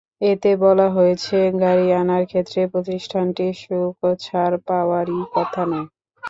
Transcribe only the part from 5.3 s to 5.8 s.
কথা